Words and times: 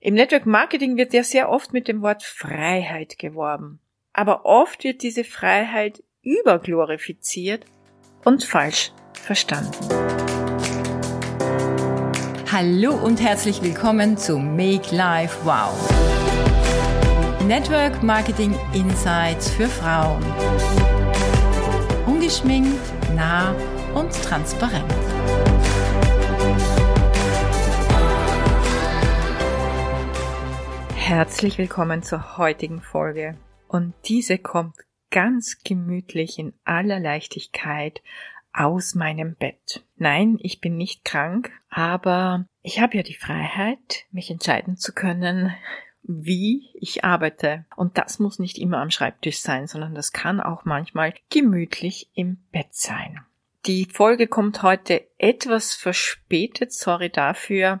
Im 0.00 0.14
Network 0.14 0.46
Marketing 0.46 0.96
wird 0.96 1.12
ja 1.12 1.24
sehr 1.24 1.50
oft 1.50 1.72
mit 1.72 1.88
dem 1.88 2.02
Wort 2.02 2.22
Freiheit 2.22 3.18
geworben. 3.18 3.80
Aber 4.12 4.44
oft 4.46 4.84
wird 4.84 5.02
diese 5.02 5.24
Freiheit 5.24 6.04
überglorifiziert 6.22 7.64
und 8.24 8.44
falsch 8.44 8.92
verstanden. 9.12 9.72
Hallo 12.52 12.94
und 12.94 13.20
herzlich 13.20 13.60
willkommen 13.60 14.16
zu 14.16 14.38
Make 14.38 14.94
Life 14.94 15.36
Wow. 15.44 15.74
Network 17.48 18.00
Marketing 18.00 18.54
Insights 18.74 19.50
für 19.50 19.66
Frauen. 19.66 20.22
Ungeschminkt, 22.06 22.78
nah 23.16 23.52
und 23.96 24.12
transparent. 24.22 24.94
Herzlich 31.08 31.56
willkommen 31.56 32.02
zur 32.02 32.36
heutigen 32.36 32.82
Folge. 32.82 33.38
Und 33.66 33.94
diese 34.04 34.36
kommt 34.36 34.76
ganz 35.10 35.62
gemütlich 35.64 36.38
in 36.38 36.52
aller 36.64 37.00
Leichtigkeit 37.00 38.02
aus 38.52 38.94
meinem 38.94 39.34
Bett. 39.34 39.86
Nein, 39.96 40.36
ich 40.42 40.60
bin 40.60 40.76
nicht 40.76 41.06
krank, 41.06 41.50
aber 41.70 42.44
ich 42.60 42.82
habe 42.82 42.98
ja 42.98 43.02
die 43.02 43.14
Freiheit, 43.14 44.04
mich 44.10 44.30
entscheiden 44.30 44.76
zu 44.76 44.92
können, 44.92 45.54
wie 46.02 46.68
ich 46.74 47.04
arbeite. 47.04 47.64
Und 47.74 47.96
das 47.96 48.18
muss 48.18 48.38
nicht 48.38 48.58
immer 48.58 48.82
am 48.82 48.90
Schreibtisch 48.90 49.38
sein, 49.38 49.66
sondern 49.66 49.94
das 49.94 50.12
kann 50.12 50.42
auch 50.42 50.66
manchmal 50.66 51.14
gemütlich 51.30 52.10
im 52.12 52.36
Bett 52.52 52.74
sein. 52.74 53.18
Die 53.64 53.86
Folge 53.86 54.26
kommt 54.26 54.62
heute 54.62 55.08
etwas 55.16 55.72
verspätet, 55.72 56.74
sorry 56.74 57.08
dafür. 57.08 57.80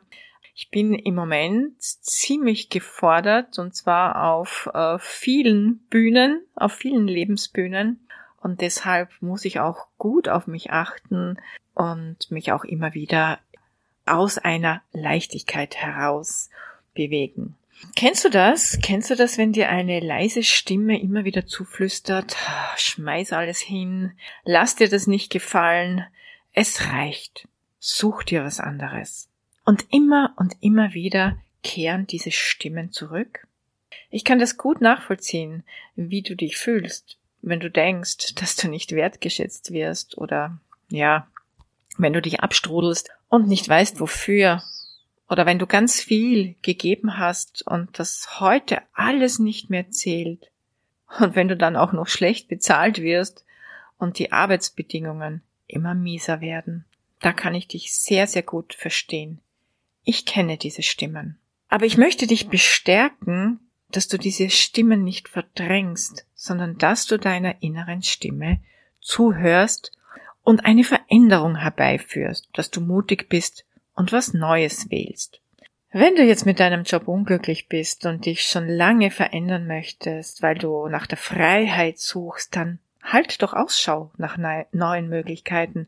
Ich 0.60 0.70
bin 0.70 0.92
im 0.92 1.14
Moment 1.14 1.80
ziemlich 1.80 2.68
gefordert 2.68 3.60
und 3.60 3.76
zwar 3.76 4.24
auf 4.24 4.68
äh, 4.74 4.98
vielen 4.98 5.78
Bühnen, 5.88 6.44
auf 6.56 6.72
vielen 6.72 7.06
Lebensbühnen 7.06 8.00
und 8.42 8.60
deshalb 8.60 9.10
muss 9.20 9.44
ich 9.44 9.60
auch 9.60 9.86
gut 9.98 10.28
auf 10.28 10.48
mich 10.48 10.72
achten 10.72 11.38
und 11.74 12.28
mich 12.32 12.50
auch 12.50 12.64
immer 12.64 12.92
wieder 12.92 13.38
aus 14.04 14.36
einer 14.36 14.82
Leichtigkeit 14.90 15.76
heraus 15.76 16.50
bewegen. 16.92 17.54
Kennst 17.94 18.24
du 18.24 18.28
das? 18.28 18.80
Kennst 18.82 19.10
du 19.10 19.14
das, 19.14 19.38
wenn 19.38 19.52
dir 19.52 19.68
eine 19.68 20.00
leise 20.00 20.42
Stimme 20.42 21.00
immer 21.00 21.24
wieder 21.24 21.46
zuflüstert, 21.46 22.36
schmeiß 22.76 23.32
alles 23.32 23.60
hin, 23.60 24.18
lass 24.42 24.74
dir 24.74 24.88
das 24.88 25.06
nicht 25.06 25.30
gefallen, 25.30 26.04
es 26.52 26.88
reicht, 26.88 27.46
such 27.78 28.24
dir 28.24 28.42
was 28.42 28.58
anderes. 28.58 29.28
Und 29.68 29.84
immer 29.90 30.32
und 30.36 30.56
immer 30.62 30.94
wieder 30.94 31.36
kehren 31.62 32.06
diese 32.06 32.30
Stimmen 32.30 32.90
zurück. 32.90 33.46
Ich 34.08 34.24
kann 34.24 34.38
das 34.38 34.56
gut 34.56 34.80
nachvollziehen, 34.80 35.62
wie 35.94 36.22
du 36.22 36.34
dich 36.34 36.56
fühlst, 36.56 37.18
wenn 37.42 37.60
du 37.60 37.70
denkst, 37.70 38.34
dass 38.36 38.56
du 38.56 38.68
nicht 38.68 38.92
wertgeschätzt 38.92 39.70
wirst 39.70 40.16
oder 40.16 40.58
ja, 40.88 41.28
wenn 41.98 42.14
du 42.14 42.22
dich 42.22 42.40
abstrudelst 42.40 43.10
und 43.28 43.46
nicht 43.46 43.68
weißt 43.68 44.00
wofür 44.00 44.62
oder 45.28 45.44
wenn 45.44 45.58
du 45.58 45.66
ganz 45.66 46.00
viel 46.00 46.54
gegeben 46.62 47.18
hast 47.18 47.60
und 47.66 47.98
das 47.98 48.40
heute 48.40 48.80
alles 48.94 49.38
nicht 49.38 49.68
mehr 49.68 49.90
zählt 49.90 50.50
und 51.20 51.36
wenn 51.36 51.48
du 51.48 51.58
dann 51.58 51.76
auch 51.76 51.92
noch 51.92 52.08
schlecht 52.08 52.48
bezahlt 52.48 53.02
wirst 53.02 53.44
und 53.98 54.18
die 54.18 54.32
Arbeitsbedingungen 54.32 55.42
immer 55.66 55.94
mieser 55.94 56.40
werden, 56.40 56.86
da 57.20 57.34
kann 57.34 57.54
ich 57.54 57.68
dich 57.68 57.92
sehr, 57.92 58.26
sehr 58.26 58.42
gut 58.42 58.72
verstehen. 58.72 59.42
Ich 60.10 60.24
kenne 60.24 60.56
diese 60.56 60.82
Stimmen. 60.82 61.38
Aber 61.68 61.84
ich 61.84 61.98
möchte 61.98 62.26
dich 62.26 62.48
bestärken, 62.48 63.60
dass 63.90 64.08
du 64.08 64.16
diese 64.16 64.48
Stimmen 64.48 65.04
nicht 65.04 65.28
verdrängst, 65.28 66.26
sondern 66.34 66.78
dass 66.78 67.04
du 67.04 67.18
deiner 67.18 67.62
inneren 67.62 68.02
Stimme 68.02 68.58
zuhörst 69.02 69.92
und 70.42 70.64
eine 70.64 70.84
Veränderung 70.84 71.56
herbeiführst, 71.56 72.48
dass 72.54 72.70
du 72.70 72.80
mutig 72.80 73.28
bist 73.28 73.66
und 73.94 74.10
was 74.10 74.32
Neues 74.32 74.90
wählst. 74.90 75.42
Wenn 75.92 76.16
du 76.16 76.24
jetzt 76.24 76.46
mit 76.46 76.58
deinem 76.58 76.84
Job 76.84 77.06
unglücklich 77.06 77.68
bist 77.68 78.06
und 78.06 78.24
dich 78.24 78.44
schon 78.44 78.66
lange 78.66 79.10
verändern 79.10 79.66
möchtest, 79.66 80.40
weil 80.40 80.56
du 80.56 80.88
nach 80.88 81.06
der 81.06 81.18
Freiheit 81.18 81.98
suchst, 81.98 82.56
dann 82.56 82.78
halt 83.02 83.42
doch 83.42 83.52
Ausschau 83.52 84.10
nach 84.16 84.38
neuen 84.72 85.08
Möglichkeiten, 85.10 85.86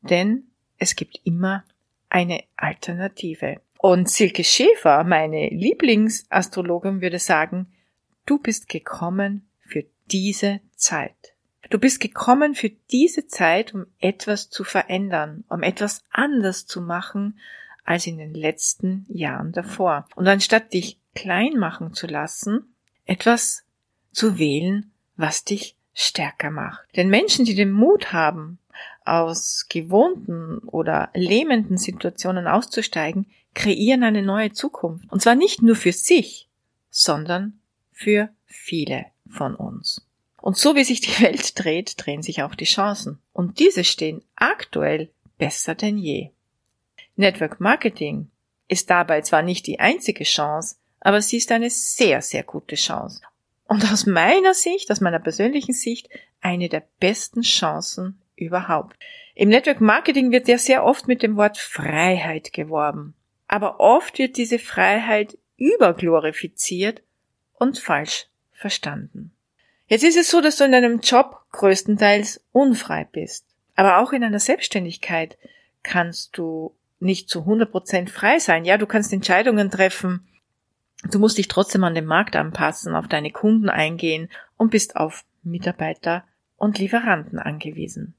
denn 0.00 0.44
es 0.78 0.96
gibt 0.96 1.20
immer 1.24 1.64
eine 2.08 2.44
Alternative. 2.56 3.60
Und 3.78 4.08
Silke 4.08 4.44
Schäfer, 4.44 5.04
meine 5.04 5.48
Lieblingsastrologin, 5.50 7.00
würde 7.00 7.18
sagen, 7.18 7.72
du 8.26 8.38
bist 8.38 8.68
gekommen 8.68 9.48
für 9.60 9.84
diese 10.10 10.60
Zeit. 10.74 11.34
Du 11.70 11.78
bist 11.78 12.00
gekommen 12.00 12.54
für 12.54 12.70
diese 12.90 13.26
Zeit, 13.26 13.74
um 13.74 13.86
etwas 13.98 14.48
zu 14.48 14.64
verändern, 14.64 15.44
um 15.48 15.62
etwas 15.62 16.02
anders 16.10 16.66
zu 16.66 16.80
machen 16.80 17.38
als 17.84 18.06
in 18.06 18.18
den 18.18 18.34
letzten 18.34 19.06
Jahren 19.08 19.52
davor. 19.52 20.06
Und 20.16 20.26
anstatt 20.28 20.72
dich 20.72 20.98
klein 21.14 21.58
machen 21.58 21.92
zu 21.92 22.06
lassen, 22.06 22.74
etwas 23.04 23.64
zu 24.12 24.38
wählen, 24.38 24.92
was 25.16 25.44
dich 25.44 25.76
stärker 25.94 26.50
macht. 26.50 26.86
Denn 26.96 27.08
Menschen, 27.08 27.44
die 27.44 27.54
den 27.54 27.72
Mut 27.72 28.12
haben, 28.12 28.58
aus 29.08 29.66
gewohnten 29.68 30.58
oder 30.58 31.10
lähmenden 31.14 31.78
Situationen 31.78 32.46
auszusteigen, 32.46 33.26
kreieren 33.54 34.02
eine 34.02 34.22
neue 34.22 34.52
Zukunft. 34.52 35.10
Und 35.10 35.22
zwar 35.22 35.34
nicht 35.34 35.62
nur 35.62 35.76
für 35.76 35.92
sich, 35.92 36.48
sondern 36.90 37.60
für 37.92 38.30
viele 38.46 39.06
von 39.28 39.54
uns. 39.54 40.06
Und 40.40 40.56
so 40.56 40.76
wie 40.76 40.84
sich 40.84 41.00
die 41.00 41.22
Welt 41.22 41.52
dreht, 41.62 41.94
drehen 41.96 42.22
sich 42.22 42.42
auch 42.42 42.54
die 42.54 42.64
Chancen. 42.64 43.18
Und 43.32 43.58
diese 43.58 43.84
stehen 43.84 44.22
aktuell 44.36 45.10
besser 45.38 45.74
denn 45.74 45.98
je. 45.98 46.30
Network 47.16 47.60
Marketing 47.60 48.30
ist 48.68 48.90
dabei 48.90 49.22
zwar 49.22 49.42
nicht 49.42 49.66
die 49.66 49.80
einzige 49.80 50.24
Chance, 50.24 50.76
aber 51.00 51.22
sie 51.22 51.38
ist 51.38 51.50
eine 51.52 51.70
sehr, 51.70 52.22
sehr 52.22 52.42
gute 52.42 52.76
Chance. 52.76 53.22
Und 53.64 53.84
aus 53.90 54.06
meiner 54.06 54.54
Sicht, 54.54 54.90
aus 54.90 55.00
meiner 55.00 55.18
persönlichen 55.18 55.74
Sicht, 55.74 56.08
eine 56.40 56.68
der 56.68 56.84
besten 57.00 57.42
Chancen 57.42 58.20
überhaupt. 58.38 58.96
Im 59.34 59.48
Network 59.48 59.80
Marketing 59.80 60.32
wird 60.32 60.48
ja 60.48 60.58
sehr 60.58 60.84
oft 60.84 61.08
mit 61.08 61.22
dem 61.22 61.36
Wort 61.36 61.58
Freiheit 61.58 62.52
geworben. 62.52 63.14
Aber 63.46 63.80
oft 63.80 64.18
wird 64.18 64.36
diese 64.36 64.58
Freiheit 64.58 65.38
überglorifiziert 65.56 67.02
und 67.54 67.78
falsch 67.78 68.26
verstanden. 68.52 69.32
Jetzt 69.86 70.04
ist 70.04 70.18
es 70.18 70.30
so, 70.30 70.40
dass 70.40 70.56
du 70.56 70.64
in 70.64 70.72
deinem 70.72 71.00
Job 71.00 71.40
größtenteils 71.52 72.44
unfrei 72.52 73.04
bist. 73.10 73.46
Aber 73.74 73.98
auch 73.98 74.12
in 74.12 74.22
einer 74.22 74.40
Selbstständigkeit 74.40 75.38
kannst 75.82 76.36
du 76.36 76.74
nicht 77.00 77.28
zu 77.28 77.40
100% 77.40 78.08
frei 78.08 78.38
sein. 78.38 78.64
Ja, 78.64 78.76
du 78.76 78.86
kannst 78.86 79.12
Entscheidungen 79.12 79.70
treffen. 79.70 80.26
Du 81.10 81.18
musst 81.18 81.38
dich 81.38 81.48
trotzdem 81.48 81.84
an 81.84 81.94
den 81.94 82.06
Markt 82.06 82.34
anpassen, 82.34 82.94
auf 82.94 83.06
deine 83.06 83.30
Kunden 83.30 83.68
eingehen 83.68 84.28
und 84.56 84.70
bist 84.70 84.96
auf 84.96 85.24
Mitarbeiter 85.42 86.24
und 86.56 86.78
Lieferanten 86.78 87.38
angewiesen. 87.38 88.14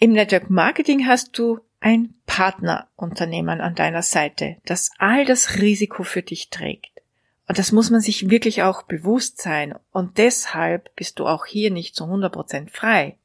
Im 0.00 0.12
Network 0.12 0.48
Marketing 0.48 1.08
hast 1.08 1.36
du 1.36 1.58
ein 1.80 2.14
Partnerunternehmen 2.24 3.60
an 3.60 3.74
deiner 3.74 4.02
Seite, 4.02 4.58
das 4.64 4.92
all 4.98 5.24
das 5.24 5.58
Risiko 5.58 6.04
für 6.04 6.22
dich 6.22 6.50
trägt. 6.50 6.92
Und 7.48 7.58
das 7.58 7.72
muss 7.72 7.90
man 7.90 8.00
sich 8.00 8.30
wirklich 8.30 8.62
auch 8.62 8.82
bewusst 8.82 9.42
sein. 9.42 9.74
Und 9.90 10.18
deshalb 10.18 10.94
bist 10.94 11.18
du 11.18 11.26
auch 11.26 11.46
hier 11.46 11.72
nicht 11.72 11.96
zu 11.96 12.04
100% 12.04 12.70
frei. 12.70 13.16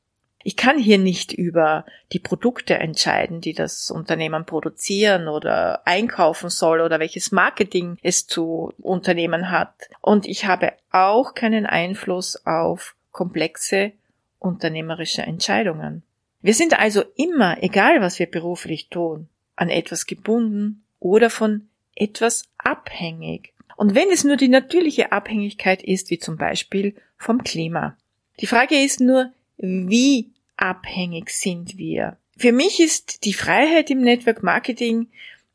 Ich 0.41 0.57
kann 0.57 0.79
hier 0.79 0.97
nicht 0.97 1.31
über 1.31 1.85
die 2.11 2.19
Produkte 2.19 2.73
entscheiden, 2.79 3.39
die 3.39 3.53
das 3.53 3.91
Unternehmen 3.91 4.45
produzieren 4.45 5.27
oder 5.27 5.85
einkaufen 5.85 6.49
soll 6.49 6.81
oder 6.81 6.99
welches 6.99 7.31
Marketing 7.31 7.97
es 8.01 8.25
zu 8.25 8.73
unternehmen 8.79 9.51
hat. 9.51 9.75
Und 10.01 10.25
ich 10.25 10.47
habe 10.47 10.73
auch 10.91 11.35
keinen 11.35 11.67
Einfluss 11.67 12.43
auf 12.47 12.95
komplexe 13.11 13.91
unternehmerische 14.39 15.21
Entscheidungen. 15.21 16.01
Wir 16.43 16.53
sind 16.53 16.77
also 16.77 17.03
immer, 17.15 17.63
egal 17.63 18.01
was 18.01 18.19
wir 18.19 18.25
beruflich 18.25 18.89
tun, 18.89 19.29
an 19.55 19.69
etwas 19.69 20.05
gebunden 20.05 20.83
oder 20.99 21.29
von 21.29 21.69
etwas 21.95 22.49
abhängig. 22.57 23.53
Und 23.77 23.95
wenn 23.95 24.11
es 24.11 24.25
nur 24.25 24.35
die 24.35 24.49
natürliche 24.49 25.13
Abhängigkeit 25.13 25.81
ist, 25.81 26.09
wie 26.09 26.19
zum 26.19 26.35
Beispiel 26.35 26.95
vom 27.17 27.43
Klima. 27.45 27.97
Die 28.41 28.47
Frage 28.47 28.75
ist 28.75 28.99
nur, 28.99 29.31
wie 29.57 30.31
abhängig 30.57 31.29
sind 31.29 31.77
wir? 31.77 32.17
Für 32.35 32.51
mich 32.51 32.81
ist 32.81 33.23
die 33.23 33.33
Freiheit 33.33 33.89
im 33.89 34.01
Network 34.01 34.43
Marketing, 34.43 35.07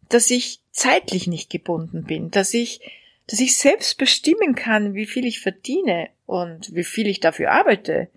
dass 0.09 0.31
ich 0.31 0.61
zeitlich 0.71 1.27
nicht 1.27 1.51
gebunden 1.51 2.05
bin, 2.05 2.31
dass 2.31 2.55
ich, 2.55 2.81
dass 3.27 3.41
ich 3.41 3.59
selbst 3.59 3.99
bestimmen 3.99 4.55
kann, 4.55 4.95
wie 4.95 5.07
viel 5.07 5.27
ich 5.27 5.41
verdiene 5.41 6.09
und 6.25 6.75
wie 6.75 6.85
viel 6.85 7.09
ich 7.09 7.21
dafür 7.21 7.53
arbeite 7.53 8.09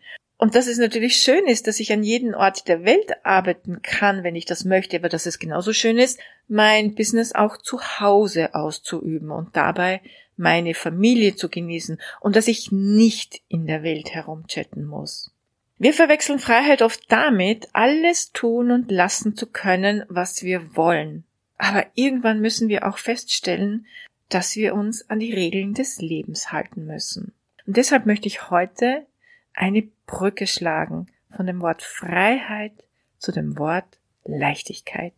Und 0.42 0.56
dass 0.56 0.66
es 0.66 0.80
natürlich 0.80 1.18
schön 1.18 1.46
ist, 1.46 1.68
dass 1.68 1.80
ich 1.80 1.94
an 1.94 2.02
jedem 2.02 2.34
Ort 2.34 2.68
der 2.68 2.84
Welt 2.84 3.12
arbeiten 3.24 3.84
kann, 3.84 4.24
wenn 4.24 4.36
ich 4.36 4.46
das 4.46 4.66
möchte, 4.66 4.98
aber 4.98 5.08
dass 5.08 5.28
es 5.28 5.38
genauso 5.38 5.72
schön 5.72 6.00
ist, 6.00 6.20
mein 6.48 6.96
Business 6.96 7.36
auch 7.36 7.58
zu 7.58 7.80
Hause 8.00 8.56
auszuüben 8.56 9.30
und 9.30 9.56
dabei 9.56 10.02
meine 10.38 10.74
Familie 10.74 11.36
zu 11.36 11.48
genießen 11.48 12.02
und 12.22 12.36
dass 12.36 12.48
ich 12.48 12.72
nicht 12.72 13.44
in 13.50 13.68
der 13.68 13.84
Welt 13.84 14.16
herumchatten 14.16 14.84
muss. 14.84 15.32
Wir 15.78 15.94
verwechseln 15.94 16.40
Freiheit 16.40 16.82
oft 16.82 17.04
damit, 17.10 17.68
alles 17.74 18.32
tun 18.32 18.72
und 18.72 18.90
lassen 18.90 19.36
zu 19.36 19.46
können, 19.46 20.06
was 20.10 20.42
wir 20.42 20.76
wollen. 20.76 21.24
Aber 21.60 21.86
irgendwann 21.94 22.42
müssen 22.42 22.68
wir 22.68 22.88
auch 22.88 22.98
feststellen, 22.98 23.86
dass 24.28 24.56
wir 24.56 24.74
uns 24.74 25.08
an 25.08 25.20
die 25.20 25.36
Regeln 25.36 25.76
des 25.76 26.02
Lebens 26.02 26.52
halten 26.52 26.88
müssen. 26.88 27.32
Und 27.68 27.78
deshalb 27.78 28.08
möchte 28.08 28.28
ich 28.28 28.50
heute 28.50 29.06
eine 29.54 29.84
Brücke 30.06 30.48
schlagen 30.48 31.08
von 31.36 31.48
dem 31.48 31.62
Wort 31.62 31.82
Freiheit 31.82 32.74
zu 33.18 33.32
dem 33.32 33.58
Wort 33.58 34.00
Leichtigkeit. 34.26 35.14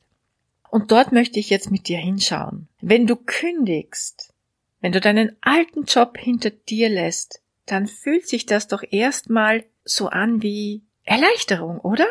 Und 0.69 0.91
dort 0.91 1.12
möchte 1.12 1.39
ich 1.39 1.50
jetzt 1.50 1.71
mit 1.71 1.88
dir 1.88 1.97
hinschauen. 1.97 2.68
Wenn 2.81 3.06
du 3.06 3.15
kündigst, 3.15 4.33
wenn 4.81 4.91
du 4.91 5.00
deinen 5.00 5.38
alten 5.41 5.83
Job 5.83 6.18
hinter 6.18 6.50
dir 6.50 6.89
lässt, 6.89 7.41
dann 7.65 7.88
fühlt 7.88 8.27
sich 8.27 8.45
das 8.45 8.68
doch 8.68 8.83
erstmal 8.89 9.63
so 9.85 10.07
an 10.07 10.41
wie 10.41 10.83
Erleichterung, 11.03 11.79
oder? 11.79 12.07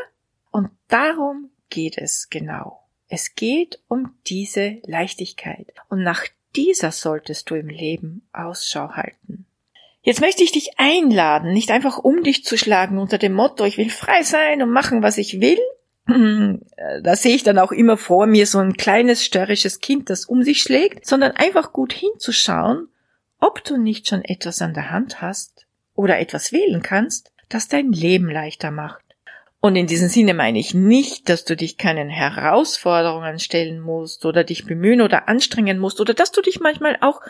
Und 0.51 0.71
darum 0.89 1.51
geht 1.71 1.99
es 1.99 2.31
genau. 2.31 2.83
Es 3.09 3.35
geht 3.35 3.81
um 3.89 4.15
diese 4.27 4.79
Leichtigkeit. 4.85 5.73
Und 5.89 6.03
nach 6.03 6.25
dieser 6.57 6.93
solltest 6.93 7.51
du 7.51 7.57
im 7.57 7.69
Leben 7.69 8.27
Ausschau 8.33 8.91
halten. 8.91 9.47
Jetzt 10.03 10.21
möchte 10.21 10.43
ich 10.43 10.51
dich 10.51 10.79
einladen, 10.79 11.53
nicht 11.53 11.71
einfach 11.71 11.99
um 11.99 12.25
dich 12.25 12.45
zu 12.45 12.59
schlagen 12.59 12.99
unter 12.99 13.19
dem 13.19 13.33
Motto, 13.33 13.65
ich 13.65 13.79
will 13.79 13.91
frei 13.91 14.23
sein 14.23 14.61
und 14.61 14.71
machen, 14.71 15.03
was 15.03 15.17
ich 15.17 15.41
will. 15.41 15.59
Da 17.03 17.15
sehe 17.15 17.35
ich 17.37 17.45
dann 17.45 17.59
auch 17.59 17.71
immer 17.71 17.97
vor 17.97 18.27
mir 18.27 18.47
so 18.47 18.59
ein 18.59 18.75
kleines 18.75 19.25
störrisches 19.25 19.79
Kind, 19.79 20.11
das 20.11 20.25
um 20.25 20.43
sich 20.43 20.61
schlägt, 20.61 21.07
sondern 21.07 21.33
einfach 21.33 21.73
gut 21.73 21.93
hinzuschauen, 21.93 22.89
ob 23.39 23.63
du 23.65 23.77
nicht 23.77 24.09
schon 24.09 24.25
etwas 24.25 24.61
an 24.61 24.75
der 24.75 24.91
Hand 24.91 25.23
hast 25.23 25.67
oder 25.95 26.19
etwas 26.19 26.53
wählen 26.53 26.83
kannst, 26.83 27.33
das 27.49 27.69
dein 27.69 27.93
Leben 27.93 28.29
leichter 28.29 28.73
macht. 28.73 29.03
Und 29.61 29.77
in 29.77 29.87
diesem 29.87 30.09
Sinne 30.09 30.35
meine 30.35 30.59
ich 30.59 30.75
nicht, 30.75 31.29
dass 31.29 31.45
du 31.45 31.55
dich 31.55 31.79
keinen 31.79 32.09
Herausforderungen 32.09 33.39
stellen 33.39 33.79
musst 33.79 34.27
oder 34.27 34.43
dich 34.43 34.67
bemühen 34.67 35.01
oder 35.01 35.29
anstrengen 35.29 35.79
musst 35.79 36.01
oder 36.01 36.15
dass 36.15 36.33
du 36.33 36.43
dich 36.43 36.59
manchmal 36.59 36.99
auch 37.01 37.21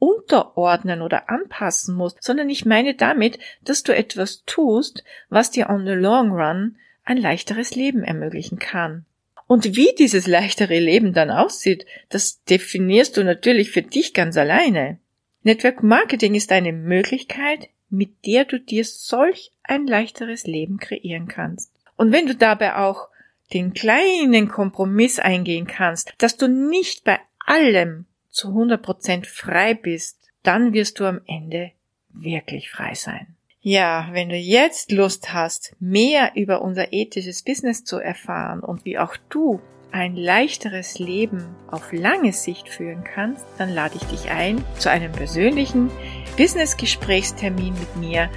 unterordnen 0.00 1.02
oder 1.02 1.30
anpassen 1.30 1.94
musst, 1.94 2.20
sondern 2.24 2.50
ich 2.50 2.64
meine 2.64 2.94
damit, 2.94 3.38
dass 3.62 3.84
du 3.84 3.94
etwas 3.94 4.42
tust, 4.46 5.04
was 5.28 5.52
dir 5.52 5.70
on 5.70 5.86
the 5.86 5.92
long 5.92 6.32
run 6.32 6.76
ein 7.04 7.18
leichteres 7.18 7.76
Leben 7.76 8.02
ermöglichen 8.02 8.58
kann. 8.58 9.04
Und 9.46 9.76
wie 9.76 9.94
dieses 9.98 10.26
leichtere 10.26 10.78
Leben 10.78 11.12
dann 11.12 11.30
aussieht, 11.30 11.84
das 12.08 12.42
definierst 12.44 13.16
du 13.16 13.24
natürlich 13.24 13.70
für 13.70 13.82
dich 13.82 14.14
ganz 14.14 14.36
alleine. 14.36 14.98
Network 15.42 15.82
Marketing 15.82 16.34
ist 16.34 16.52
eine 16.52 16.72
Möglichkeit, 16.72 17.68
mit 17.88 18.24
der 18.26 18.44
du 18.44 18.58
dir 18.58 18.84
solch 18.84 19.52
ein 19.64 19.86
leichteres 19.86 20.46
Leben 20.46 20.78
kreieren 20.78 21.28
kannst. 21.28 21.72
Und 21.96 22.12
wenn 22.12 22.26
du 22.26 22.34
dabei 22.34 22.76
auch 22.76 23.08
den 23.52 23.74
kleinen 23.74 24.48
Kompromiss 24.48 25.18
eingehen 25.18 25.66
kannst, 25.66 26.14
dass 26.18 26.36
du 26.36 26.48
nicht 26.48 27.04
bei 27.04 27.18
allem 27.44 28.06
zu 28.30 28.48
100% 28.48 29.26
frei 29.26 29.74
bist, 29.74 30.18
dann 30.42 30.72
wirst 30.72 31.00
du 31.00 31.04
am 31.04 31.20
Ende 31.26 31.72
wirklich 32.12 32.70
frei 32.70 32.94
sein. 32.94 33.36
Ja, 33.62 34.08
wenn 34.12 34.30
du 34.30 34.36
jetzt 34.36 34.90
Lust 34.90 35.34
hast, 35.34 35.76
mehr 35.80 36.32
über 36.34 36.62
unser 36.62 36.92
ethisches 36.92 37.42
Business 37.42 37.84
zu 37.84 37.98
erfahren 37.98 38.60
und 38.60 38.86
wie 38.86 38.98
auch 38.98 39.16
du 39.28 39.60
ein 39.92 40.16
leichteres 40.16 40.98
Leben 40.98 41.44
auf 41.70 41.92
lange 41.92 42.32
Sicht 42.32 42.68
führen 42.68 43.04
kannst, 43.04 43.44
dann 43.58 43.68
lade 43.68 43.96
ich 43.96 44.04
dich 44.04 44.30
ein 44.30 44.64
zu 44.78 44.90
einem 44.90 45.12
persönlichen 45.12 45.90
Business-Gesprächstermin 46.36 47.74
mit 47.74 47.96
mir 47.96 48.30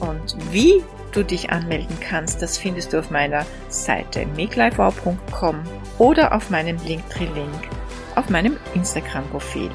und 0.00 0.36
wie 0.50 0.82
du 1.12 1.22
dich 1.22 1.50
anmelden 1.50 1.96
kannst, 2.00 2.42
das 2.42 2.58
findest 2.58 2.92
du 2.92 2.98
auf 2.98 3.10
meiner 3.10 3.46
Seite 3.68 4.26
makelifewow.com 4.26 5.62
oder 5.98 6.34
auf 6.34 6.50
meinem 6.50 6.78
Linktree-Link 6.84 7.73
auf 8.16 8.28
meinem 8.30 8.56
Instagram-Profil. 8.74 9.70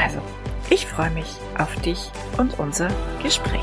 Also, 0.00 0.20
ich 0.70 0.86
freue 0.86 1.10
mich 1.10 1.36
auf 1.56 1.74
dich 1.82 2.10
und 2.36 2.58
unser 2.58 2.88
Gespräch. 3.22 3.62